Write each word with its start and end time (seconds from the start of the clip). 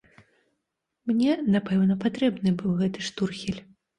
Мне, 1.09 1.35
напэўна, 1.57 1.97
патрэбны 2.05 2.55
быў 2.61 2.73
гэты 2.83 3.05
штурхель. 3.11 3.61